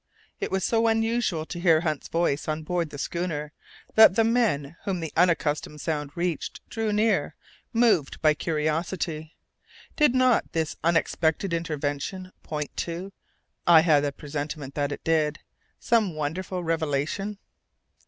[0.39, 3.53] It was so unusual to hear Hunt's voice on board the schooner,
[3.93, 7.35] that the men, whom the unaccustomed sound reached, drew near,
[7.71, 9.35] moved by curiosity.
[9.95, 13.13] Did not his unexpected intervention point to
[13.67, 15.37] I had a presentiment that it did
[15.79, 17.37] some wonderful revelation?